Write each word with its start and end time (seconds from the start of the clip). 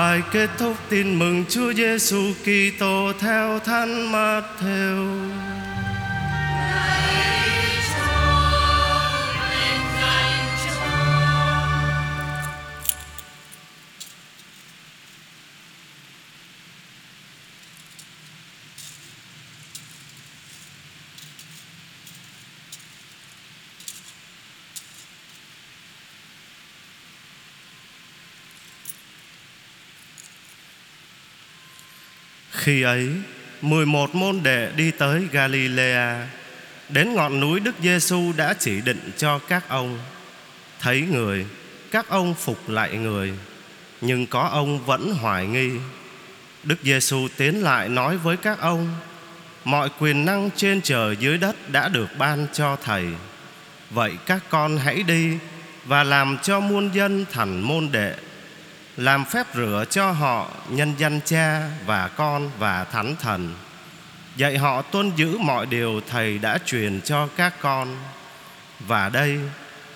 Bài 0.00 0.22
kết 0.32 0.50
thúc 0.58 0.76
tin 0.88 1.18
mừng 1.18 1.44
Chúa 1.48 1.72
Giêsu 1.72 2.32
Kitô 2.44 3.12
theo 3.20 3.58
Thánh 3.58 4.12
Matthew. 4.12 5.59
Khi 32.60 32.82
ấy, 32.82 33.08
11 33.62 34.14
môn 34.14 34.42
đệ 34.42 34.70
đi 34.76 34.90
tới 34.90 35.28
Galilea, 35.32 36.26
đến 36.88 37.14
ngọn 37.14 37.40
núi 37.40 37.60
Đức 37.60 37.74
Giêsu 37.82 38.32
đã 38.36 38.54
chỉ 38.58 38.80
định 38.80 39.10
cho 39.16 39.38
các 39.38 39.68
ông. 39.68 39.98
Thấy 40.80 41.00
người, 41.00 41.46
các 41.90 42.08
ông 42.08 42.34
phục 42.34 42.68
lại 42.68 42.96
người, 42.96 43.32
nhưng 44.00 44.26
có 44.26 44.48
ông 44.52 44.84
vẫn 44.84 45.14
hoài 45.14 45.46
nghi. 45.46 45.70
Đức 46.64 46.76
Giêsu 46.82 47.28
tiến 47.36 47.62
lại 47.62 47.88
nói 47.88 48.16
với 48.16 48.36
các 48.36 48.60
ông: 48.60 48.88
Mọi 49.64 49.88
quyền 49.98 50.24
năng 50.24 50.50
trên 50.56 50.80
trời 50.80 51.16
dưới 51.16 51.38
đất 51.38 51.70
đã 51.70 51.88
được 51.88 52.08
ban 52.18 52.46
cho 52.52 52.76
thầy. 52.84 53.04
Vậy 53.90 54.12
các 54.26 54.42
con 54.50 54.76
hãy 54.76 55.02
đi 55.02 55.36
và 55.84 56.04
làm 56.04 56.38
cho 56.42 56.60
muôn 56.60 56.90
dân 56.94 57.24
thành 57.32 57.60
môn 57.60 57.88
đệ 57.92 58.14
làm 59.00 59.24
phép 59.24 59.46
rửa 59.54 59.84
cho 59.90 60.10
họ 60.10 60.48
nhân 60.68 60.94
danh 60.98 61.20
cha 61.24 61.62
và 61.86 62.08
con 62.08 62.50
và 62.58 62.84
thánh 62.84 63.16
thần. 63.16 63.54
Dạy 64.36 64.58
họ 64.58 64.82
tuân 64.82 65.12
giữ 65.16 65.38
mọi 65.38 65.66
điều 65.66 66.00
thầy 66.08 66.38
đã 66.38 66.58
truyền 66.66 67.00
cho 67.00 67.28
các 67.36 67.54
con. 67.60 67.96
Và 68.80 69.08
đây, 69.08 69.38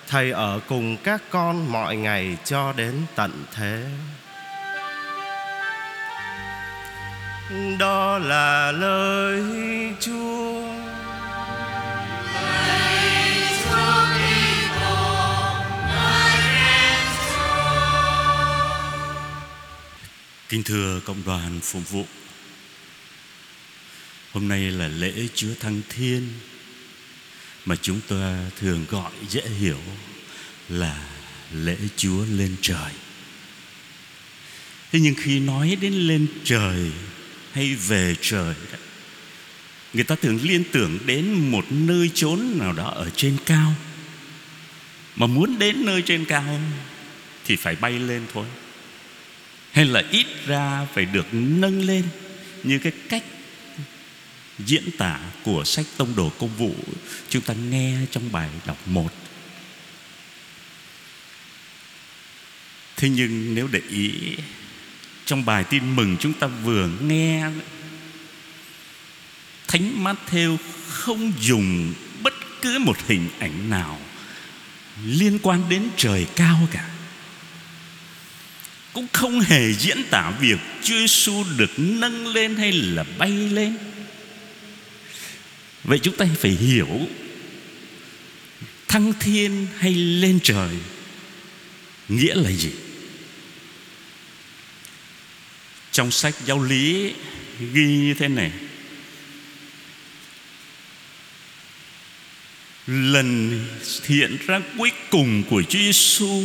thầy 0.07 0.31
ở 0.31 0.59
cùng 0.67 0.97
các 0.97 1.21
con 1.29 1.71
mọi 1.71 1.95
ngày 1.95 2.37
cho 2.43 2.73
đến 2.73 3.01
tận 3.15 3.45
thế. 3.55 3.83
Đó 7.79 8.17
là 8.17 8.71
lời 8.71 9.43
chúa 9.99 10.34
Kính 20.49 20.63
thưa 20.63 20.99
cộng 20.99 21.23
đoàn 21.25 21.59
phục 21.63 21.89
vụ. 21.89 22.05
Hôm 24.31 24.47
nay 24.47 24.59
là 24.59 24.87
lễ 24.87 25.27
Chúa 25.35 25.53
Thăng 25.59 25.81
Thiên 25.89 26.29
Mà 27.65 27.75
chúng 27.81 28.01
ta 28.07 28.39
thường 28.59 28.85
gọi 28.89 29.11
dễ 29.29 29.41
hiểu 29.59 29.79
là 30.69 31.07
lễ 31.51 31.77
Chúa 31.95 32.25
lên 32.25 32.55
trời. 32.61 32.91
Thế 34.91 34.99
nhưng 34.99 35.15
khi 35.17 35.39
nói 35.39 35.77
đến 35.81 35.93
lên 35.93 36.27
trời 36.43 36.91
hay 37.51 37.75
về 37.75 38.15
trời 38.21 38.55
đó, 38.71 38.77
Người 39.93 40.03
ta 40.03 40.15
thường 40.15 40.39
liên 40.43 40.63
tưởng 40.71 40.99
đến 41.05 41.51
một 41.51 41.65
nơi 41.69 42.11
chốn 42.13 42.57
nào 42.57 42.73
đó 42.73 42.89
ở 42.89 43.09
trên 43.15 43.37
cao. 43.45 43.73
Mà 45.15 45.27
muốn 45.27 45.59
đến 45.59 45.85
nơi 45.85 46.01
trên 46.01 46.25
cao 46.25 46.59
thì 47.45 47.55
phải 47.55 47.75
bay 47.75 47.99
lên 47.99 48.25
thôi 48.33 48.45
hay 49.75 49.85
là 49.85 50.03
ít 50.11 50.25
ra 50.45 50.85
phải 50.93 51.05
được 51.05 51.25
nâng 51.31 51.81
lên 51.81 52.03
như 52.63 52.79
cái 52.79 52.91
cách 53.09 53.23
diễn 54.59 54.83
tả 54.97 55.19
của 55.43 55.63
sách 55.63 55.85
tông 55.97 56.15
đồ 56.15 56.31
công 56.39 56.55
vụ? 56.57 56.75
Chúng 57.29 57.41
ta 57.41 57.53
nghe 57.53 57.97
trong 58.11 58.31
bài 58.31 58.49
đọc 58.65 58.77
một. 58.85 59.09
Thế 62.97 63.09
nhưng 63.09 63.55
nếu 63.55 63.67
để 63.71 63.81
ý, 63.89 64.11
trong 65.25 65.45
bài 65.45 65.63
tin 65.63 65.95
mừng 65.95 66.17
chúng 66.19 66.33
ta 66.33 66.47
vừa 66.47 66.89
nghe, 67.01 67.49
thánh 69.67 70.03
Matthew 70.03 70.57
không 70.87 71.33
dùng 71.39 71.93
bất 72.23 72.33
cứ 72.61 72.79
một 72.79 72.97
hình 73.07 73.29
ảnh 73.39 73.69
nào 73.69 73.99
liên 75.05 75.39
quan 75.41 75.69
đến 75.69 75.89
trời 75.97 76.27
cao 76.35 76.67
cả 76.71 76.94
cũng 78.95 79.07
không 79.13 79.39
hề 79.39 79.73
diễn 79.73 80.03
tả 80.09 80.31
việc 80.39 80.57
Chúa 80.83 80.95
Giêsu 80.99 81.43
được 81.57 81.71
nâng 81.77 82.27
lên 82.27 82.55
hay 82.55 82.71
là 82.71 83.03
bay 83.17 83.31
lên. 83.31 83.77
Vậy 85.83 85.99
chúng 85.99 86.17
ta 86.17 86.25
phải 86.39 86.51
hiểu, 86.51 86.87
thăng 88.87 89.13
thiên 89.19 89.67
hay 89.77 89.93
lên 89.93 90.39
trời 90.43 90.75
nghĩa 92.09 92.35
là 92.35 92.51
gì? 92.51 92.69
Trong 95.91 96.11
sách 96.11 96.35
giáo 96.45 96.63
lý 96.63 97.13
ghi 97.73 97.85
như 97.85 98.13
thế 98.13 98.27
này 98.27 98.51
Lần 102.87 103.59
hiện 104.05 104.37
ra 104.47 104.61
cuối 104.77 104.91
cùng 105.09 105.43
của 105.49 105.63
Chúa 105.69 105.79
Giêsu 105.79 106.43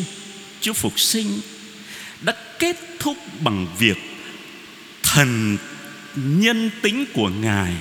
Chúa 0.60 0.72
phục 0.72 1.00
sinh 1.00 1.40
kết 2.60 2.76
thúc 2.98 3.16
bằng 3.40 3.66
việc 3.78 3.98
thần 5.02 5.56
nhân 6.16 6.70
tính 6.82 7.04
của 7.14 7.28
ngài 7.28 7.72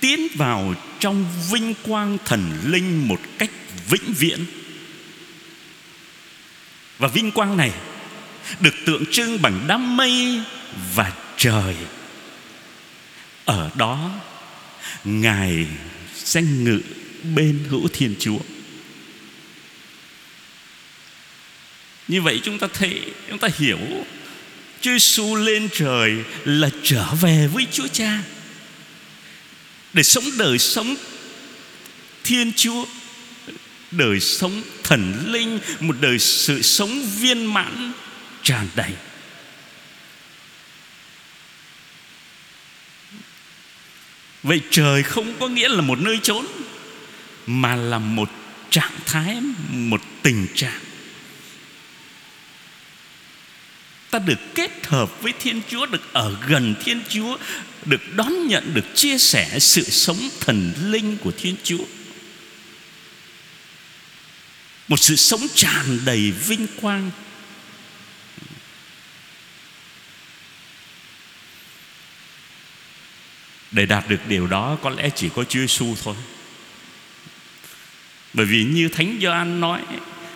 tiến 0.00 0.28
vào 0.34 0.74
trong 1.00 1.24
vinh 1.52 1.74
quang 1.82 2.18
thần 2.24 2.52
linh 2.64 3.08
một 3.08 3.20
cách 3.38 3.50
vĩnh 3.88 4.14
viễn. 4.18 4.44
Và 6.98 7.08
vinh 7.08 7.30
quang 7.30 7.56
này 7.56 7.72
được 8.60 8.74
tượng 8.86 9.04
trưng 9.10 9.42
bằng 9.42 9.64
đám 9.68 9.96
mây 9.96 10.40
và 10.94 11.12
trời. 11.36 11.76
Ở 13.44 13.70
đó, 13.74 14.10
ngài 15.04 15.66
sẽ 16.14 16.42
ngự 16.42 16.80
bên 17.36 17.64
hữu 17.70 17.88
thiên 17.92 18.14
chúa. 18.18 18.38
Như 22.08 22.22
vậy 22.22 22.40
chúng 22.44 22.58
ta 22.58 22.68
thấy, 22.74 23.00
Chúng 23.28 23.38
ta 23.38 23.48
hiểu 23.58 23.78
Chúa 24.80 24.92
Giêsu 24.92 25.34
lên 25.34 25.68
trời 25.72 26.14
là 26.44 26.70
trở 26.82 27.14
về 27.20 27.48
với 27.52 27.66
Chúa 27.72 27.86
Cha. 27.86 28.22
Để 29.92 30.02
sống 30.02 30.24
đời 30.38 30.58
sống 30.58 30.96
Thiên 32.24 32.52
Chúa, 32.56 32.84
Đời 33.90 34.20
sống 34.20 34.62
thần 34.82 35.32
linh, 35.32 35.58
Một 35.80 35.96
đời 36.00 36.18
sự 36.18 36.62
sống 36.62 37.06
viên 37.20 37.44
mãn, 37.44 37.92
tràn 38.42 38.68
đầy. 38.74 38.92
Vậy 44.42 44.60
trời 44.70 45.02
không 45.02 45.34
có 45.40 45.48
nghĩa 45.48 45.68
là 45.68 45.80
một 45.80 45.98
nơi 45.98 46.18
trốn, 46.22 46.46
Mà 47.46 47.76
là 47.76 47.98
một 47.98 48.30
trạng 48.70 48.98
thái, 49.06 49.36
Một 49.70 50.00
tình 50.22 50.46
trạng. 50.54 50.80
Ta 54.10 54.18
được 54.18 54.38
kết 54.54 54.86
hợp 54.86 55.22
với 55.22 55.32
Thiên 55.40 55.60
Chúa, 55.68 55.86
được 55.86 56.12
ở 56.12 56.36
gần 56.48 56.74
Thiên 56.84 57.00
Chúa, 57.08 57.36
được 57.84 58.14
đón 58.16 58.46
nhận, 58.46 58.74
được 58.74 58.94
chia 58.94 59.18
sẻ 59.18 59.58
sự 59.58 59.82
sống 59.82 60.28
thần 60.40 60.72
linh 60.82 61.16
của 61.16 61.32
Thiên 61.38 61.54
Chúa. 61.64 61.84
Một 64.88 64.96
sự 64.96 65.16
sống 65.16 65.46
tràn 65.54 65.98
đầy 66.04 66.30
vinh 66.30 66.66
quang. 66.80 67.10
Để 73.70 73.86
đạt 73.86 74.08
được 74.08 74.20
điều 74.28 74.46
đó 74.46 74.78
có 74.82 74.90
lẽ 74.90 75.10
chỉ 75.16 75.28
có 75.34 75.44
Chúa 75.44 75.60
Giêsu 75.60 75.96
thôi. 76.04 76.14
Bởi 78.32 78.46
vì 78.46 78.64
như 78.64 78.88
Thánh 78.88 79.18
Gioan 79.22 79.60
nói, 79.60 79.82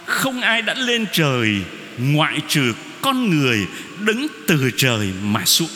không 0.07 0.41
ai 0.41 0.63
đã 0.63 0.75
lên 0.75 1.07
trời 1.13 1.61
ngoại 1.99 2.41
trừ 2.49 2.75
con 3.03 3.31
người 3.31 3.67
đứng 4.01 4.27
từ 4.47 4.71
trời 4.77 5.13
mà 5.23 5.45
xuống. 5.45 5.71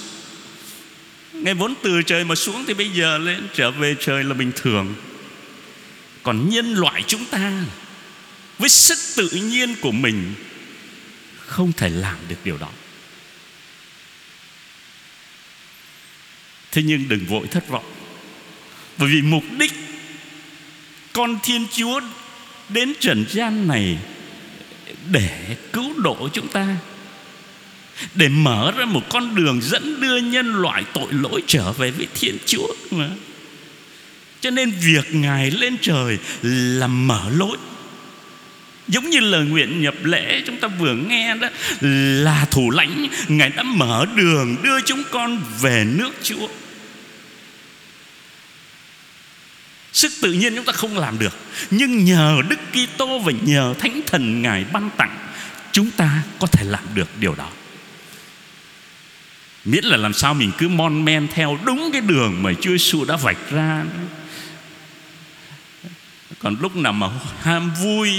Ngày 1.32 1.54
vốn 1.54 1.74
từ 1.82 2.02
trời 2.02 2.24
mà 2.24 2.34
xuống 2.34 2.64
Thì 2.66 2.74
bây 2.74 2.90
giờ 2.90 3.18
lên 3.18 3.48
trở 3.54 3.70
về 3.70 3.96
trời 4.00 4.24
là 4.24 4.34
bình 4.34 4.52
thường. 4.56 4.94
Còn 6.22 6.48
nhân 6.48 6.74
loại 6.74 7.04
chúng 7.06 7.24
ta 7.24 7.64
Với 8.58 8.68
sức 8.68 8.98
tự 9.16 9.28
nhiên 9.28 9.74
của 9.80 9.92
mình 9.92 10.34
Không 11.38 11.72
thể 11.72 11.88
làm 11.88 12.16
được 12.28 12.36
điều 12.44 12.58
đó. 12.58 12.70
Thế 16.72 16.82
nhưng 16.82 17.08
đừng 17.08 17.26
vội 17.26 17.46
thất 17.46 17.68
vọng, 17.68 17.92
Bởi 18.98 19.08
vì 19.08 19.22
mục 19.22 19.44
đích 19.58 19.72
Con 21.12 21.38
Thiên 21.42 21.66
Chúa 21.72 22.00
Đến 22.68 22.92
trần 23.00 23.24
gian 23.30 23.68
này 23.68 23.98
Để 25.10 25.56
cứu 25.72 26.00
độ 26.00 26.28
chúng 26.32 26.48
ta 26.48 26.76
để 28.14 28.28
mở 28.28 28.72
ra 28.76 28.84
một 28.84 29.02
con 29.08 29.34
đường 29.34 29.60
dẫn 29.62 30.00
đưa 30.00 30.16
nhân 30.16 30.54
loại 30.54 30.84
tội 30.92 31.06
lỗi 31.10 31.42
trở 31.46 31.72
về 31.72 31.90
với 31.90 32.06
Thiên 32.14 32.36
Chúa 32.46 32.74
mà. 32.90 33.08
Cho 34.40 34.50
nên 34.50 34.70
việc 34.70 35.14
Ngài 35.14 35.50
lên 35.50 35.76
trời 35.80 36.18
là 36.42 36.86
mở 36.86 37.30
lối. 37.36 37.56
Giống 38.88 39.10
như 39.10 39.20
lời 39.20 39.44
nguyện 39.44 39.82
nhập 39.82 39.94
lễ 40.02 40.42
chúng 40.46 40.56
ta 40.56 40.68
vừa 40.68 40.94
nghe 40.94 41.34
đó, 41.34 41.48
Là 42.24 42.46
thủ 42.50 42.70
lãnh, 42.70 43.06
Ngài 43.28 43.48
đã 43.48 43.62
mở 43.62 44.06
đường 44.14 44.56
đưa 44.62 44.80
chúng 44.80 45.02
con 45.10 45.42
về 45.60 45.84
nước 45.84 46.10
Chúa. 46.22 46.48
Sức 49.92 50.12
tự 50.22 50.32
nhiên 50.32 50.56
chúng 50.56 50.64
ta 50.64 50.72
không 50.72 50.98
làm 50.98 51.18
được, 51.18 51.36
Nhưng 51.70 52.04
nhờ 52.04 52.42
Đức 52.48 52.58
Kitô 52.72 53.18
và 53.18 53.32
nhờ 53.42 53.74
Thánh 53.78 54.00
Thần 54.06 54.42
Ngài 54.42 54.64
ban 54.72 54.90
tặng, 54.96 55.16
Chúng 55.72 55.90
ta 55.90 56.22
có 56.38 56.46
thể 56.46 56.64
làm 56.64 56.82
được 56.94 57.08
điều 57.20 57.34
đó. 57.34 57.50
Miễn 59.64 59.84
là 59.84 59.96
làm 59.96 60.12
sao 60.12 60.34
mình 60.34 60.52
cứ 60.58 60.68
mon 60.68 61.04
men 61.04 61.28
theo 61.28 61.58
đúng 61.64 61.90
cái 61.92 62.00
đường 62.00 62.42
mà 62.42 62.52
Chúa 62.60 62.70
Giêsu 62.70 63.04
đã 63.04 63.16
vạch 63.16 63.50
ra. 63.50 63.84
Còn 66.38 66.56
lúc 66.60 66.76
nào 66.76 66.92
mà 66.92 67.08
ham 67.40 67.74
vui, 67.82 68.10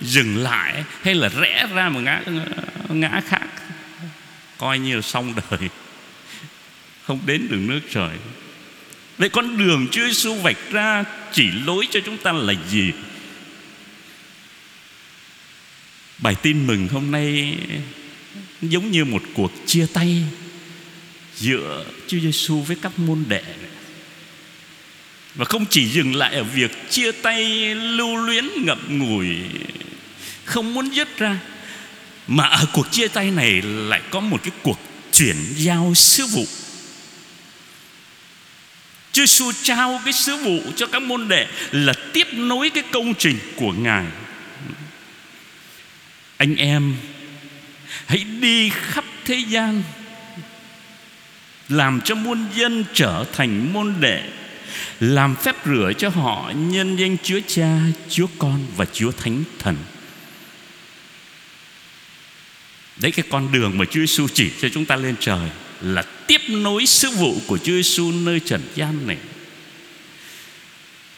dừng 0.00 0.36
lại, 0.36 0.84
hay 1.02 1.14
là 1.14 1.28
rẽ 1.28 1.66
ra 1.74 1.88
một 1.88 2.00
ngã 2.00 2.22
ngã 2.88 3.20
khác, 3.28 3.46
coi 4.58 4.78
như 4.78 4.96
là 4.96 5.02
xong 5.02 5.34
đời. 5.50 5.68
Không 7.06 7.20
đến 7.26 7.48
được 7.48 7.58
nước 7.60 7.80
trời. 7.90 8.16
Vậy 9.18 9.28
con 9.28 9.56
đường 9.56 9.86
Chúa 9.90 10.06
Giêsu 10.06 10.34
vạch 10.34 10.70
ra 10.70 11.04
chỉ 11.32 11.50
lối 11.50 11.88
cho 11.90 12.00
chúng 12.04 12.18
ta 12.18 12.32
là 12.32 12.54
gì? 12.70 12.92
Bài 16.18 16.34
tin 16.42 16.66
mừng 16.66 16.88
hôm 16.88 17.10
nay 17.10 17.56
giống 18.62 18.90
như 18.90 19.04
một 19.04 19.22
cuộc 19.34 19.52
chia 19.66 19.86
tay 19.92 20.24
giữa 21.38 21.84
Chúa 22.06 22.18
Giêsu 22.18 22.60
với 22.60 22.76
các 22.82 22.98
môn 22.98 23.24
đệ 23.28 23.42
và 25.34 25.44
không 25.44 25.66
chỉ 25.66 25.88
dừng 25.88 26.14
lại 26.14 26.34
ở 26.34 26.44
việc 26.44 26.90
chia 26.90 27.12
tay, 27.12 27.74
lưu 27.74 28.16
luyến, 28.16 28.48
ngậm 28.56 28.98
ngùi, 28.98 29.28
không 30.44 30.74
muốn 30.74 30.88
dứt 30.94 31.18
ra, 31.18 31.38
mà 32.26 32.44
ở 32.44 32.66
cuộc 32.72 32.92
chia 32.92 33.08
tay 33.08 33.30
này 33.30 33.62
lại 33.62 34.00
có 34.10 34.20
một 34.20 34.42
cái 34.42 34.52
cuộc 34.62 34.80
chuyển 35.12 35.36
giao 35.56 35.94
sứ 35.94 36.26
vụ 36.26 36.46
Chúa 39.12 39.26
Giêsu 39.26 39.52
trao 39.62 40.00
cái 40.04 40.12
sứ 40.12 40.36
vụ 40.36 40.60
cho 40.76 40.86
các 40.86 41.02
môn 41.02 41.28
đệ 41.28 41.46
là 41.72 41.92
tiếp 42.12 42.26
nối 42.32 42.70
cái 42.70 42.84
công 42.92 43.14
trình 43.14 43.38
của 43.56 43.72
Ngài. 43.72 44.04
Anh 46.36 46.56
em, 46.56 46.94
hãy 48.06 48.24
đi 48.40 48.70
khắp 48.70 49.04
thế 49.24 49.42
gian 49.48 49.82
làm 51.68 52.00
cho 52.04 52.14
muôn 52.14 52.46
dân 52.54 52.84
trở 52.94 53.24
thành 53.32 53.72
môn 53.72 53.94
đệ 54.00 54.22
làm 55.00 55.36
phép 55.36 55.56
rửa 55.66 55.92
cho 55.98 56.08
họ 56.08 56.52
nhân 56.56 56.96
danh 56.96 57.16
Chúa 57.22 57.40
Cha, 57.46 57.78
Chúa 58.08 58.26
Con 58.38 58.66
và 58.76 58.84
Chúa 58.92 59.12
Thánh 59.12 59.44
Thần. 59.58 59.76
Đấy 63.00 63.12
cái 63.12 63.24
con 63.30 63.52
đường 63.52 63.78
mà 63.78 63.84
Chúa 63.84 64.00
Giêsu 64.00 64.26
chỉ 64.34 64.50
cho 64.60 64.68
chúng 64.68 64.84
ta 64.84 64.96
lên 64.96 65.14
trời 65.20 65.50
là 65.80 66.02
tiếp 66.02 66.40
nối 66.48 66.86
sứ 66.86 67.10
vụ 67.10 67.40
của 67.46 67.58
Chúa 67.58 67.72
Giêsu 67.72 68.12
nơi 68.12 68.40
trần 68.40 68.60
gian 68.74 69.06
này. 69.06 69.16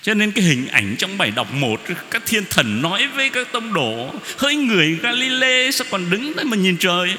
Cho 0.02 0.14
nên 0.14 0.32
cái 0.32 0.44
hình 0.44 0.67
ảnh 0.67 0.97
trong 0.99 1.19
bài 1.19 1.31
đọc 1.31 1.52
một 1.55 1.81
Các 2.11 2.23
thiên 2.26 2.44
thần 2.50 2.82
nói 2.82 3.08
với 3.08 3.31
các 3.31 3.52
tông 3.52 3.73
đồ 3.73 4.14
Hỡi 4.38 4.55
người 4.55 4.99
Galilee 5.02 5.70
Sao 5.70 5.87
còn 5.91 6.11
đứng 6.11 6.37
đấy 6.37 6.44
mà 6.44 6.56
nhìn 6.56 6.76
trời 6.76 7.17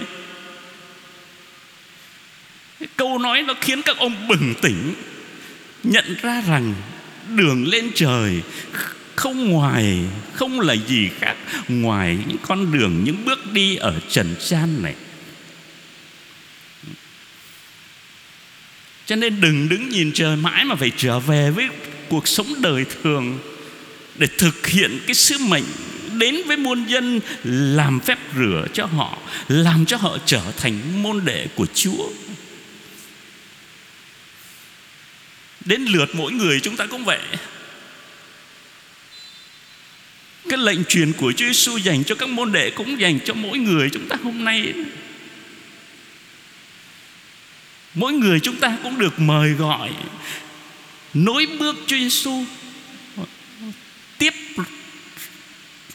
Câu 2.96 3.18
nói 3.18 3.42
nó 3.42 3.54
khiến 3.62 3.82
các 3.82 3.98
ông 3.98 4.28
bừng 4.28 4.54
tỉnh 4.62 4.94
Nhận 5.84 6.16
ra 6.22 6.42
rằng 6.48 6.74
Đường 7.36 7.68
lên 7.68 7.92
trời 7.96 8.42
Không 9.16 9.50
ngoài 9.50 10.00
Không 10.34 10.60
là 10.60 10.76
gì 10.88 11.10
khác 11.20 11.36
Ngoài 11.68 12.18
những 12.28 12.38
con 12.48 12.72
đường 12.72 13.04
Những 13.04 13.26
bước 13.26 13.52
đi 13.54 13.76
ở 13.76 14.00
trần 14.10 14.36
gian 14.40 14.84
này 14.84 14.96
Cho 19.06 19.16
nên 19.16 19.42
đừng 19.42 19.70
đứng 19.70 19.90
nhìn 19.90 20.12
trời 20.14 20.36
mãi 20.36 20.66
mà 20.66 20.76
phải 20.76 20.92
trở 20.98 21.20
về 21.20 21.52
với 21.52 21.68
cuộc 22.10 22.28
sống 22.28 22.54
đời 22.62 22.86
thường 23.04 23.40
để 24.16 24.28
thực 24.38 24.68
hiện 24.68 25.00
cái 25.08 25.16
sứ 25.16 25.38
mệnh 25.38 25.64
đến 26.18 26.36
với 26.48 26.58
muôn 26.58 26.86
dân 26.86 27.20
làm 27.44 28.00
phép 28.00 28.18
rửa 28.36 28.68
cho 28.74 28.86
họ, 28.86 29.18
làm 29.48 29.86
cho 29.86 29.98
họ 29.98 30.18
trở 30.26 30.42
thành 30.58 31.04
môn 31.04 31.26
đệ 31.26 31.48
của 31.56 31.66
Chúa. 31.74 32.10
Đến 35.66 35.82
lượt 35.82 36.16
mỗi 36.16 36.32
người 36.32 36.60
chúng 36.60 36.78
ta 36.78 36.86
cũng 36.86 37.06
vậy. 37.06 37.22
Cái 40.50 40.58
lệnh 40.58 40.86
truyền 40.86 41.14
của 41.14 41.32
Chúa 41.32 41.46
Giêsu 41.46 41.78
dành 41.78 42.04
cho 42.04 42.16
các 42.16 42.30
môn 42.30 42.52
đệ 42.52 42.70
cũng 42.72 43.00
dành 43.00 43.20
cho 43.26 43.34
mỗi 43.34 43.58
người 43.58 43.90
chúng 43.90 44.08
ta 44.08 44.16
hôm 44.24 44.44
nay 44.44 44.74
Mỗi 47.94 48.14
người 48.14 48.40
chúng 48.40 48.56
ta 48.56 48.78
cũng 48.84 48.98
được 48.98 49.20
mời 49.20 49.54
gọi, 49.54 49.90
nối 51.14 51.48
bước 51.60 51.76
Chúa 51.88 51.98
Giêsu 51.98 52.44
tiếp 54.18 54.34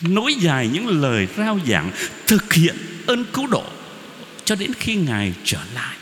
nối 0.00 0.34
dài 0.34 0.68
những 0.68 1.02
lời 1.02 1.28
rao 1.36 1.60
giảng, 1.66 1.90
thực 2.26 2.52
hiện 2.52 2.76
ơn 3.06 3.24
cứu 3.32 3.46
độ 3.46 3.64
cho 4.44 4.54
đến 4.54 4.72
khi 4.74 4.94
ngài 4.94 5.32
trở 5.44 5.60
lại 5.74 5.96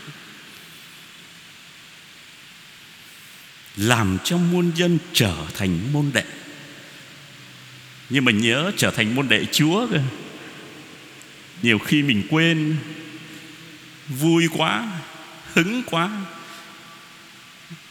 làm 3.77 4.19
cho 4.25 4.37
muôn 4.37 4.73
dân 4.75 4.99
trở 5.13 5.37
thành 5.55 5.93
môn 5.93 6.11
đệ. 6.15 6.25
Nhưng 8.11 8.25
mà 8.25 8.33
nhớ 8.33 8.73
trở 8.77 8.91
thành 8.91 9.15
môn 9.15 9.29
đệ 9.29 9.45
Chúa 9.53 9.87
cơ. 9.91 10.01
Nhiều 11.63 11.79
khi 11.79 12.03
mình 12.03 12.23
quên, 12.31 12.77
vui 14.09 14.49
quá, 14.57 15.01
hứng 15.53 15.83
quá, 15.87 16.11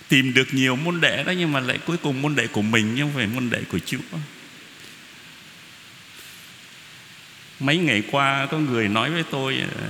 tìm 0.07 0.33
được 0.33 0.47
nhiều 0.51 0.75
môn 0.75 1.01
đệ 1.01 1.23
đó 1.23 1.31
nhưng 1.31 1.51
mà 1.51 1.59
lại 1.59 1.79
cuối 1.85 1.97
cùng 1.97 2.21
môn 2.21 2.35
đệ 2.35 2.47
của 2.47 2.61
mình 2.61 2.95
nhưng 2.95 3.07
không 3.07 3.15
phải 3.15 3.27
môn 3.27 3.49
đệ 3.49 3.61
của 3.71 3.79
Chúa. 3.85 4.17
Mấy 7.59 7.77
ngày 7.77 8.03
qua 8.11 8.47
có 8.51 8.57
người 8.57 8.87
nói 8.87 9.11
với 9.11 9.23
tôi 9.31 9.57
ờ, 9.75 9.87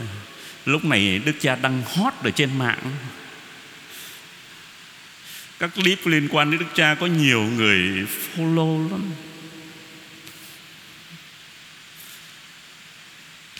lúc 0.65 0.85
này 0.85 1.21
Đức 1.25 1.33
Cha 1.39 1.55
đăng 1.55 1.81
hot 1.85 2.13
ở 2.23 2.31
trên 2.31 2.57
mạng 2.57 2.91
các 5.63 5.75
clip 5.75 6.07
liên 6.07 6.27
quan 6.31 6.51
đến 6.51 6.59
Đức 6.59 6.65
Cha 6.75 6.95
có 6.95 7.07
nhiều 7.07 7.41
người 7.43 8.05
follow 8.35 8.91
lắm. 8.91 9.01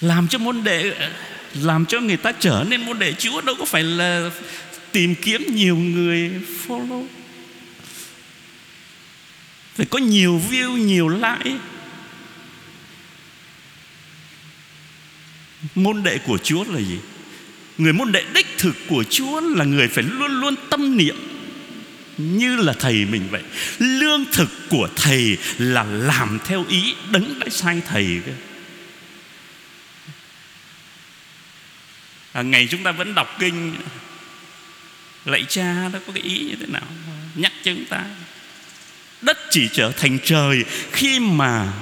Làm 0.02 0.28
cho 0.28 0.38
môn 0.38 0.64
đệ, 0.64 1.10
làm 1.54 1.86
cho 1.86 2.00
người 2.00 2.18
ta 2.18 2.32
trở 2.32 2.66
nên 2.70 2.86
môn 2.86 3.00
đệ 3.00 3.14
Chúa, 3.14 3.42
đâu 3.42 3.56
có 3.60 3.66
phải 3.66 3.84
là 3.84 4.32
tìm 4.92 5.16
kiếm 5.16 5.46
nhiều 5.56 5.78
người 5.78 6.32
follow. 6.68 7.08
Phải 9.76 9.86
có 9.86 10.00
nhiều 10.00 10.42
view, 10.50 10.78
nhiều 10.78 11.10
like. 11.10 11.58
Môn 15.76 16.04
đệ 16.04 16.18
của 16.18 16.38
Chúa 16.38 16.64
là 16.64 16.80
gì? 16.80 16.98
Người 17.78 17.94
môn 17.94 18.12
đệ 18.12 18.24
đích 18.34 18.48
thực 18.58 18.76
của 18.88 19.04
Chúa 19.04 19.42
là 19.42 19.66
người 19.66 19.88
phải 19.88 20.04
luôn 20.04 20.32
luôn 20.32 20.56
tâm 20.70 20.98
niệm 20.98 21.33
như 22.18 22.56
là 22.56 22.74
thầy 22.80 23.06
mình 23.06 23.28
vậy. 23.32 23.42
Lương 23.80 24.26
thực 24.32 24.50
của 24.70 24.90
thầy 24.96 25.38
là 25.58 25.84
làm 25.84 26.40
theo 26.46 26.66
ý 26.70 26.96
đấng 27.12 27.40
đã 27.40 27.50
sai 27.52 27.82
thầy 27.88 28.22
cơ. 28.26 28.32
À, 32.34 32.42
ngày 32.42 32.68
chúng 32.72 32.84
ta 32.84 32.92
vẫn 32.92 33.16
đọc 33.16 33.36
kinh 33.40 33.76
lạy 35.26 35.46
cha 35.50 35.90
nó 35.94 36.00
có 36.08 36.14
cái 36.14 36.24
ý 36.24 36.40
như 36.40 36.56
thế 36.60 36.66
nào? 36.68 36.88
Nhắc 37.36 37.54
cho 37.64 37.72
chúng 37.74 37.86
ta. 37.86 38.06
Đất 39.22 39.38
chỉ 39.50 39.70
trở 39.74 39.92
thành 39.92 40.18
trời 40.24 40.64
khi 40.92 41.20
mà 41.20 41.74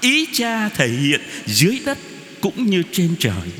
ý 0.00 0.26
cha 0.32 0.68
thể 0.68 0.88
hiện 0.88 1.20
dưới 1.46 1.80
đất 1.86 1.98
cũng 2.40 2.66
như 2.66 2.82
trên 2.92 3.16
trời 3.18 3.50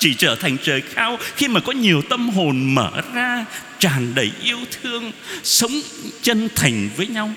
chỉ 0.00 0.14
trở 0.14 0.36
thành 0.36 0.56
trời 0.62 0.80
cao 0.80 1.18
khi 1.36 1.48
mà 1.48 1.60
có 1.60 1.72
nhiều 1.72 2.02
tâm 2.02 2.28
hồn 2.28 2.74
mở 2.74 3.02
ra, 3.14 3.44
tràn 3.78 4.14
đầy 4.14 4.32
yêu 4.42 4.58
thương, 4.70 5.12
sống 5.42 5.80
chân 6.22 6.48
thành 6.54 6.88
với 6.96 7.06
nhau. 7.06 7.32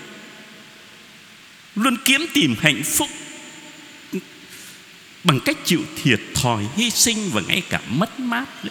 Luôn 1.74 1.96
kiếm 2.04 2.26
tìm 2.34 2.54
hạnh 2.60 2.82
phúc 2.82 3.08
bằng 5.24 5.40
cách 5.44 5.56
chịu 5.64 5.80
thiệt 6.02 6.20
thòi, 6.34 6.64
hy 6.76 6.90
sinh 6.90 7.30
và 7.32 7.40
ngay 7.48 7.62
cả 7.70 7.80
mất 7.88 8.20
mát 8.20 8.64
nữa. 8.64 8.70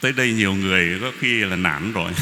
tới 0.00 0.12
đây 0.12 0.32
nhiều 0.32 0.54
người 0.54 0.98
có 1.00 1.12
khi 1.20 1.40
là 1.44 1.56
nản 1.56 1.92
rồi. 1.92 2.12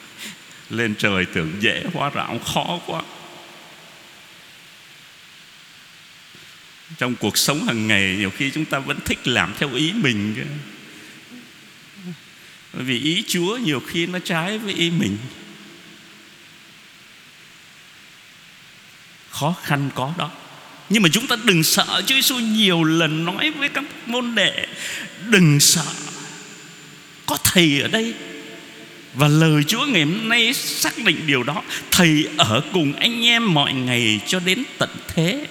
Lên 0.70 0.94
trời 0.98 1.26
tưởng 1.26 1.52
dễ 1.60 1.84
hóa 1.94 2.10
ra 2.10 2.26
khó 2.44 2.80
quá. 2.86 3.02
Trong 6.98 7.14
cuộc 7.14 7.38
sống 7.38 7.66
hàng 7.66 7.86
ngày, 7.86 8.16
nhiều 8.18 8.30
khi 8.30 8.50
chúng 8.50 8.64
ta 8.64 8.78
vẫn 8.78 8.98
thích 9.04 9.28
làm 9.28 9.54
theo 9.58 9.74
ý 9.74 9.92
mình 9.92 10.44
bởi 12.72 12.84
vì 12.84 13.00
ý 13.00 13.24
chúa 13.28 13.56
nhiều 13.56 13.82
khi 13.86 14.06
nó 14.06 14.18
trái 14.18 14.58
với 14.58 14.74
ý 14.74 14.90
mình. 14.90 15.16
Khó 19.30 19.54
khăn 19.62 19.90
có 19.94 20.14
đó. 20.18 20.30
Nhưng 20.88 21.02
mà 21.02 21.08
chúng 21.12 21.26
ta 21.26 21.36
đừng 21.44 21.62
sợ, 21.62 22.02
Chúa 22.06 22.14
Giêsu 22.14 22.38
nhiều 22.38 22.84
lần 22.84 23.24
nói 23.24 23.50
với 23.50 23.68
các 23.68 23.84
môn 24.06 24.34
đệ, 24.34 24.66
đừng 25.26 25.60
sợ. 25.60 25.84
Có 27.26 27.38
thầy 27.44 27.80
ở 27.80 27.88
đây. 27.88 28.14
Và 29.14 29.28
lời 29.28 29.64
Chúa 29.64 29.86
ngày 29.86 30.04
hôm 30.04 30.28
nay 30.28 30.54
xác 30.54 30.98
định 30.98 31.26
điều 31.26 31.42
đó. 31.42 31.62
Thầy 31.90 32.28
ở 32.36 32.60
cùng 32.72 32.92
anh 32.92 33.24
em 33.24 33.54
mọi 33.54 33.72
ngày 33.72 34.20
cho 34.26 34.40
đến 34.40 34.62
tận 34.78 34.90
thế. 35.08 35.46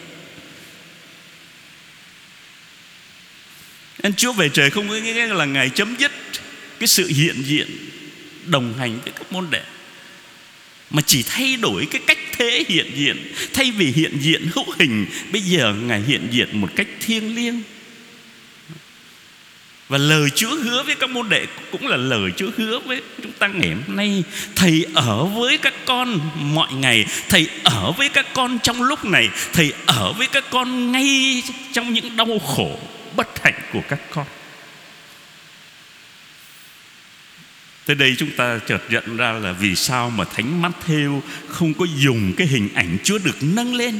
Nên 4.04 4.14
Chúa 4.14 4.32
về 4.32 4.50
trời 4.50 4.70
không 4.70 4.90
có 4.90 4.96
nghĩa 4.96 5.28
là 5.28 5.46
Ngài 5.46 5.70
chấm 5.70 5.96
dứt 6.00 6.12
Cái 6.80 6.88
sự 6.88 7.08
hiện 7.08 7.44
diện 7.46 7.68
Đồng 8.46 8.74
hành 8.80 9.00
với 9.04 9.14
các 9.16 9.32
môn 9.32 9.48
đệ 9.52 9.62
Mà 10.90 11.02
chỉ 11.06 11.24
thay 11.24 11.58
đổi 11.58 11.88
cái 11.92 12.02
cách 12.08 12.18
thế 12.38 12.64
hiện 12.68 12.92
diện. 12.96 13.34
Thay 13.54 13.72
vì 13.72 13.86
hiện 13.86 14.18
diện 14.22 14.50
hữu 14.56 14.66
hình 14.80 15.06
Bây 15.32 15.42
giờ 15.42 15.74
Ngài 15.74 16.02
hiện 16.02 16.28
diện 16.32 16.62
một 16.62 16.70
cách 16.76 16.88
thiêng 17.00 17.36
liêng. 17.36 17.62
Và 19.88 19.98
lời 19.98 20.30
Chúa 20.36 20.56
hứa 20.56 20.84
với 20.84 20.96
các 20.96 21.10
môn 21.10 21.30
đệ 21.30 21.46
cũng 21.72 21.88
là 21.88 21.98
lời 21.98 22.32
Chúa 22.38 22.50
hứa 22.58 22.80
với 22.80 23.02
chúng 23.24 23.32
ta 23.32 23.48
ngày 23.48 23.70
hôm 23.70 23.96
nay. 23.96 24.24
Thầy 24.56 24.86
ở 24.94 25.26
với 25.26 25.58
các 25.58 25.74
con 25.86 26.20
mọi 26.36 26.74
ngày, 26.74 27.06
thầy 27.30 27.48
ở 27.64 27.92
với 27.92 28.10
các 28.10 28.34
con 28.34 28.60
trong 28.64 28.82
lúc 28.82 29.06
này, 29.06 29.30
thầy 29.54 29.74
ở 29.86 30.14
với 30.14 30.28
các 30.28 30.46
con 30.50 30.92
ngay 30.92 31.44
trong 31.74 31.94
những 31.94 32.16
đau 32.16 32.40
khổ 32.40 32.80
bất 33.18 33.44
hạnh 33.44 33.62
của 33.74 33.82
các 33.90 34.00
con. 34.10 34.26
Tới 37.86 37.96
đây 37.96 38.16
chúng 38.18 38.32
ta 38.32 38.60
chợt 38.68 38.82
nhận 38.90 39.18
ra 39.18 39.32
là 39.32 39.52
vì 39.52 39.76
sao 39.76 40.10
mà 40.10 40.24
Thánh 40.24 40.62
Matthew 40.62 41.22
không 41.48 41.74
có 41.74 41.86
dùng 41.98 42.34
cái 42.38 42.48
hình 42.48 42.70
ảnh 42.74 42.98
Chúa 43.04 43.18
được 43.18 43.38
nâng 43.42 43.76
lên 43.76 44.00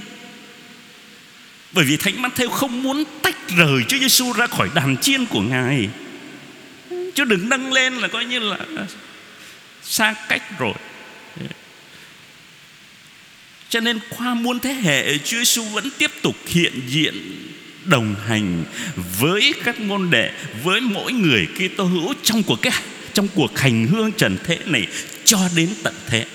bởi 1.72 1.86
vì 1.86 1.98
Thánh 1.98 2.22
Matthew 2.22 2.50
không 2.50 2.84
muốn 2.84 3.04
tách 3.22 3.36
rời 3.58 3.84
Chúa 3.88 3.98
Giêsu 3.98 4.34
ra 4.34 4.48
khỏi 4.48 4.70
đàn 4.76 4.98
chiên 4.98 5.26
của 5.26 5.42
Ngài. 5.42 5.90
Chúa 7.16 7.26
đừng 7.26 7.50
nâng 7.50 7.74
lên 7.74 7.94
là 7.94 8.08
coi 8.08 8.26
như 8.26 8.40
là 8.40 8.58
xa 9.84 10.16
cách 10.30 10.60
rồi. 10.60 10.74
Cho 13.70 13.80
nên 13.80 14.00
qua 14.10 14.34
muôn 14.34 14.60
thế 14.60 14.74
hệ 14.74 15.18
Chúa 15.18 15.38
Giêsu 15.38 15.64
vẫn 15.64 15.90
tiếp 15.98 16.12
tục 16.22 16.36
hiện 16.48 16.82
diện 16.88 17.14
đồng 17.88 18.16
hành 18.28 18.64
với 19.20 19.54
các 19.64 19.80
môn 19.80 20.10
đệ, 20.10 20.32
với 20.64 20.82
mỗi 20.82 21.14
người 21.14 21.48
Kitô 21.56 21.84
hữu 21.84 22.14
trong 22.24 22.44
cuộc 22.44 22.62
cái, 22.62 22.74
trong 23.14 23.28
cuộc 23.36 23.60
hành 23.60 23.88
hương 23.88 24.12
trần 24.12 24.38
thế 24.44 24.60
này 24.66 24.88
cho 25.26 25.50
đến 25.56 25.70
tận 25.84 25.94
thế. 26.08 26.26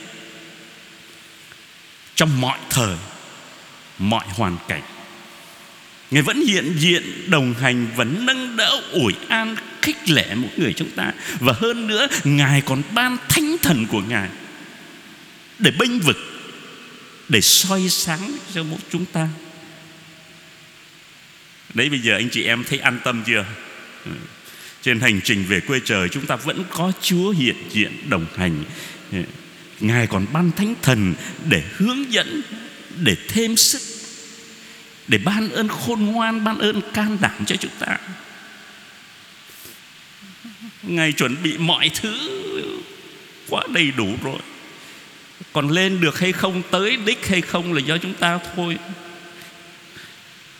Trong 2.14 2.40
mọi 2.40 2.58
thời, 2.70 2.96
mọi 3.98 4.24
hoàn 4.28 4.56
cảnh, 4.68 4.82
Ngài 6.10 6.22
vẫn 6.22 6.46
hiện 6.46 6.74
diện, 6.78 7.30
đồng 7.30 7.54
hành 7.54 7.86
và 7.96 8.04
nâng 8.04 8.56
đỡ, 8.56 8.82
ủi 8.92 9.12
an, 9.28 9.56
khích 9.82 10.10
lệ 10.10 10.34
mỗi 10.34 10.50
người 10.56 10.72
chúng 10.72 10.90
ta. 10.90 11.12
Và 11.40 11.52
hơn 11.56 11.86
nữa, 11.86 12.06
Ngài 12.24 12.60
còn 12.60 12.82
ban 12.90 13.16
thánh 13.28 13.56
thần 13.62 13.86
của 13.86 14.02
Ngài 14.08 14.28
để 15.58 15.70
bênh 15.78 15.98
vực, 15.98 16.16
để 17.28 17.40
soi 17.40 17.88
sáng 17.88 18.32
cho 18.54 18.62
mỗi 18.62 18.78
chúng 18.92 19.04
ta 19.04 19.28
đấy, 21.74 21.88
bây 21.88 21.98
giờ 21.98 22.14
anh 22.16 22.28
chị 22.28 22.44
em 22.44 22.64
thấy 22.64 22.78
an 22.78 22.98
tâm 23.04 23.22
chưa? 23.26 23.44
Ừ. 24.04 24.10
Trên 24.82 25.00
hành 25.00 25.20
trình 25.24 25.44
về 25.48 25.60
quê 25.60 25.80
trời, 25.84 26.08
chúng 26.08 26.26
ta 26.26 26.36
vẫn 26.36 26.64
có 26.70 26.92
Chúa 27.02 27.30
hiện 27.30 27.56
diện, 27.70 27.92
đồng 28.08 28.26
hành. 28.36 28.64
Ừ. 29.12 29.18
Ngài 29.80 30.06
còn 30.06 30.26
ban 30.32 30.50
thánh 30.52 30.74
thần 30.82 31.14
để 31.48 31.62
hướng 31.76 32.12
dẫn, 32.12 32.42
để 33.00 33.16
thêm 33.28 33.56
sức, 33.56 33.82
để 35.08 35.18
ban 35.18 35.50
ơn 35.50 35.68
khôn 35.68 36.04
ngoan, 36.04 36.44
ban 36.44 36.58
ơn 36.58 36.80
can 36.94 37.18
đảm 37.20 37.44
cho 37.46 37.56
chúng 37.56 37.72
ta. 37.78 37.98
Ngài 40.82 41.12
chuẩn 41.12 41.42
bị 41.42 41.58
mọi 41.58 41.90
thứ 41.94 42.30
quá 43.48 43.64
đầy 43.74 43.90
đủ 43.90 44.14
rồi. 44.22 44.38
Còn 45.52 45.70
lên 45.70 46.00
được 46.00 46.18
hay 46.18 46.32
không, 46.32 46.62
tới 46.70 46.96
đích 46.96 47.26
hay 47.26 47.40
không 47.40 47.72
là 47.72 47.80
do 47.80 47.98
chúng 47.98 48.14
ta 48.14 48.38
thôi 48.56 48.78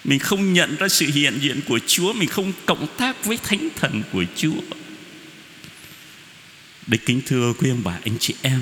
mình 0.05 0.19
không 0.19 0.53
nhận 0.53 0.77
ra 0.77 0.89
sự 0.89 1.07
hiện 1.07 1.39
diện 1.43 1.61
của 1.69 1.79
Chúa, 1.87 2.13
Mình 2.13 2.29
không 2.29 2.53
cộng 2.67 2.87
tác 2.97 3.25
với 3.25 3.39
thánh 3.43 3.69
thần 3.77 4.03
của 4.13 4.25
Chúa. 4.37 4.61
Để 6.87 6.99
kính 7.07 7.21
thưa 7.27 7.53
quý 7.59 7.71
ông 7.71 7.81
bà, 7.85 7.99
anh 8.05 8.19
chị 8.19 8.35
em, 8.43 8.61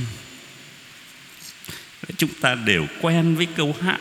Chúng 2.17 2.31
ta 2.41 2.55
đều 2.55 2.87
quen 3.01 3.37
với 3.37 3.47
câu 3.57 3.77
hát, 3.81 4.01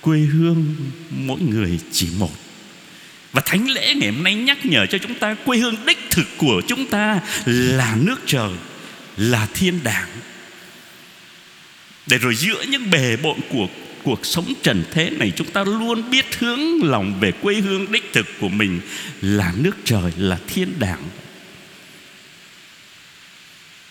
quê 0.00 0.18
hương 0.18 0.76
mỗi 1.10 1.40
người 1.40 1.78
chỉ 1.92 2.08
một. 2.18 2.32
Và 3.32 3.42
thánh 3.44 3.70
lễ 3.70 3.94
ngày 3.94 4.10
hôm 4.12 4.24
nay 4.24 4.34
nhắc 4.34 4.66
nhở 4.66 4.86
cho 4.86 4.98
chúng 4.98 5.14
ta, 5.14 5.34
quê 5.44 5.58
hương 5.58 5.76
đích 5.86 5.98
thực 6.10 6.26
của 6.36 6.62
chúng 6.68 6.86
ta 6.86 7.20
là 7.46 7.96
nước 8.00 8.20
trời, 8.26 8.50
là 9.16 9.48
thiên 9.54 9.80
đàng. 9.84 10.08
Để 12.06 12.18
rồi 12.18 12.34
giữa 12.36 12.62
những 12.62 12.90
bề 12.90 13.16
bộn 13.16 13.40
của 13.48 13.68
cuộc 14.06 14.26
sống 14.26 14.52
trần 14.62 14.84
thế 14.92 15.10
này 15.10 15.32
chúng 15.36 15.50
ta 15.50 15.64
luôn 15.64 16.10
biết 16.10 16.38
hướng 16.38 16.82
lòng 16.82 17.20
về 17.20 17.32
quê 17.32 17.54
hương 17.54 17.92
đích 17.92 18.12
thực 18.12 18.26
của 18.40 18.48
mình 18.48 18.80
là 19.20 19.52
nước 19.56 19.76
trời 19.84 20.12
là 20.16 20.38
thiên 20.48 20.78
đàng 20.78 21.02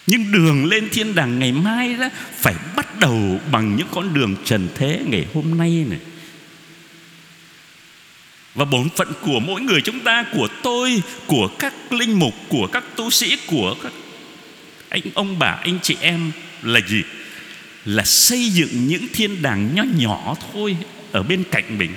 nhưng 0.08 0.32
đường 0.32 0.66
lên 0.66 0.90
thiên 0.90 1.16
đàng 1.16 1.40
ngày 1.40 1.52
mai 1.52 1.94
đó 1.94 2.10
phải 2.36 2.56
bắt 2.76 3.00
đầu 3.00 3.40
bằng 3.52 3.76
những 3.76 3.88
con 3.92 4.14
đường 4.14 4.36
trần 4.46 4.68
thế 4.76 5.02
ngày 5.06 5.26
hôm 5.34 5.58
nay 5.58 5.86
này. 5.90 6.00
Và 8.56 8.66
bổn 8.66 8.90
phận 8.96 9.08
của 9.22 9.40
mỗi 9.40 9.62
người 9.62 9.82
chúng 9.82 10.00
ta, 10.00 10.26
của 10.34 10.48
tôi, 10.64 11.02
của 11.28 11.48
các 11.60 11.94
linh 11.94 12.20
mục, 12.20 12.34
của 12.50 12.68
các 12.68 12.84
tu 12.96 13.10
sĩ, 13.10 13.38
của 13.48 13.76
các 13.84 13.94
anh 14.90 15.02
ông 15.14 15.40
bà, 15.40 15.48
anh 15.48 15.80
chị 15.82 15.98
em 16.02 16.32
là 16.62 16.80
gì? 16.88 17.04
Là 17.86 18.04
xây 18.04 18.50
dựng 18.50 18.88
những 18.88 19.08
thiên 19.14 19.42
đàng 19.42 19.76
nhỏ 19.76 19.84
nhỏ 19.98 20.36
thôi 20.54 20.78
ở 21.12 21.24
bên 21.24 21.44
cạnh 21.52 21.78
mình. 21.78 21.94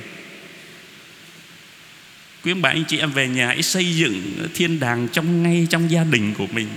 Quý 2.45 2.53
ông 2.53 2.63
bà, 2.63 2.71
anh 2.71 2.85
chị 2.89 2.99
em 2.99 3.11
về 3.13 3.29
nhà 3.29 3.47
hãy 3.47 3.63
xây 3.63 3.97
dựng 3.97 4.49
thiên 4.55 4.81
đàng 4.81 5.09
trong 5.13 5.43
ngay 5.43 5.67
trong 5.71 5.91
gia 5.91 6.05
đình 6.05 6.35
của 6.35 6.47
mình. 6.47 6.69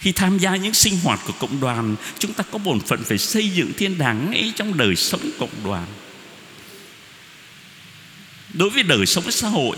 Khi 0.00 0.12
tham 0.12 0.38
gia 0.38 0.56
những 0.56 0.74
sinh 0.74 0.98
hoạt 1.02 1.20
của 1.26 1.32
cộng 1.32 1.60
đoàn, 1.60 1.96
chúng 2.18 2.32
ta 2.32 2.44
có 2.50 2.58
bổn 2.58 2.80
phận 2.80 3.02
phải 3.04 3.18
xây 3.18 3.48
dựng 3.48 3.72
thiên 3.76 3.98
đàng 3.98 4.30
ngay 4.30 4.52
trong 4.56 4.76
đời 4.76 4.96
sống 4.96 5.30
cộng 5.38 5.64
đoàn. 5.64 5.86
Đối 8.54 8.70
với 8.70 8.82
đời 8.82 9.06
sống 9.06 9.30
xã 9.30 9.48
hội, 9.48 9.76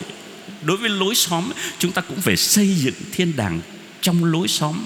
đối 0.63 0.77
với 0.77 0.91
lối 0.91 1.15
xóm, 1.15 1.53
chúng 1.79 1.93
ta 1.93 2.03
cũng 2.03 2.21
phải 2.21 2.37
xây 2.37 2.75
dựng 2.75 2.95
thiên 3.13 3.37
đàng 3.37 3.61
trong 4.01 4.25
lối 4.25 4.49
xóm 4.49 4.83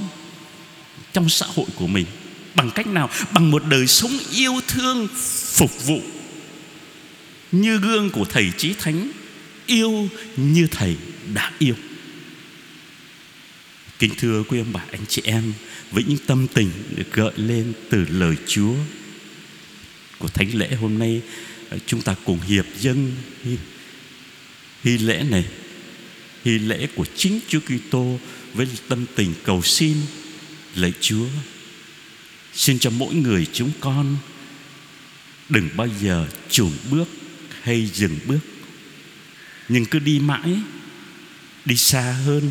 trong 1.17 1.29
xã 1.29 1.47
hội 1.55 1.67
của 1.75 1.87
mình. 1.87 2.07
Bằng 2.55 2.71
cách 2.71 2.87
nào? 2.87 3.11
Bằng 3.33 3.51
một 3.51 3.63
đời 3.71 3.87
sống 3.87 4.19
yêu 4.31 4.61
thương 4.69 5.09
phục 5.55 5.87
vụ 5.87 6.01
như 7.53 7.79
gương 7.79 8.11
của 8.11 8.25
thầy 8.25 8.53
chí 8.57 8.75
thánh 8.79 9.11
yêu 9.67 10.09
như 10.37 10.67
thầy 10.71 10.97
đã 11.35 11.53
yêu. 11.59 11.75
Kính 13.99 14.15
thưa 14.19 14.43
quý 14.43 14.59
ông 14.59 14.73
bà 14.73 14.85
anh 14.93 15.07
chị 15.09 15.23
em 15.25 15.53
Với 15.91 16.05
những 16.09 16.19
tâm 16.27 16.47
tình 16.55 16.71
được 16.97 17.13
gợi 17.13 17.33
lên 17.37 17.73
từ 17.91 18.05
lời 18.09 18.37
Chúa 18.47 18.75
Của 20.19 20.29
Thánh 20.29 20.55
lễ 20.55 20.75
hôm 20.75 20.99
nay 20.99 21.21
Chúng 21.87 22.03
ta 22.03 22.15
cùng 22.25 22.41
hiệp 22.41 22.65
dân 22.81 23.13
hy, 23.43 23.57
hy 24.85 24.99
lễ 24.99 25.23
này 25.31 25.45
Hy 26.45 26.59
lễ 26.59 26.87
của 26.97 27.05
chính 27.17 27.41
Chúa 27.49 27.61
Kitô 27.61 28.19
Với 28.55 28.67
tâm 28.89 29.07
tình 29.15 29.35
cầu 29.45 29.63
xin 29.63 29.97
Chúa 31.01 31.27
Xin 32.55 32.79
cho 32.79 32.91
mỗi 32.91 33.15
người 33.15 33.47
chúng 33.53 33.71
con 33.81 34.17
Đừng 35.49 35.69
bao 35.77 35.89
giờ 36.01 36.27
chùn 36.51 36.71
bước 36.91 37.09
hay 37.63 37.87
dừng 37.87 38.19
bước, 38.27 38.39
Nhưng 39.69 39.85
cứ 39.85 39.99
đi 39.99 40.19
mãi, 40.19 40.61
Đi 41.65 41.77
xa 41.77 42.13
hơn 42.13 42.51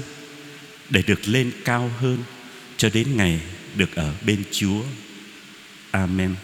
để 0.89 1.03
được 1.08 1.27
lên 1.27 1.51
cao 1.65 1.91
hơn 2.00 2.17
cho 2.77 2.89
đến 2.94 3.17
ngày 3.17 3.41
được 3.75 3.96
ở 3.96 4.13
bên 4.25 4.44
Chúa. 4.51 4.84
Amen. 5.91 6.36